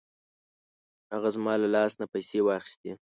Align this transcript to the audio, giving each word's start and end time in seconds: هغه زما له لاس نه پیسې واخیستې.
هغه 1.13 1.29
زما 1.35 1.53
له 1.61 1.67
لاس 1.75 1.91
نه 2.01 2.05
پیسې 2.13 2.39
واخیستې. 2.43 2.91